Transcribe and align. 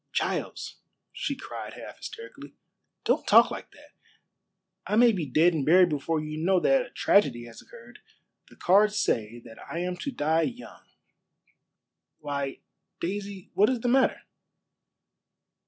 "Giles," 0.13 0.79
she 1.13 1.35
cried 1.35 1.73
half 1.75 1.97
hysterically, 1.99 2.55
"don't 3.03 3.27
talk 3.27 3.51
like 3.51 3.69
that. 3.69 3.91
I 4.87 4.95
may 4.95 5.11
be 5.11 5.27
dead 5.27 5.53
and 5.53 5.63
buried 5.63 5.89
before 5.89 6.19
you 6.19 6.39
know 6.43 6.59
that 6.59 6.87
a 6.87 6.89
tragedy 6.89 7.45
has 7.45 7.61
occurred. 7.61 7.99
The 8.49 8.55
cards 8.55 8.97
say 8.99 9.39
that 9.45 9.59
I 9.59 9.77
am 9.77 9.95
to 9.97 10.11
die 10.11 10.41
young." 10.41 10.87
"Why, 12.17 12.61
Daisy, 12.99 13.51
what 13.53 13.69
is 13.69 13.81
the 13.81 13.89
matter?" 13.89 14.23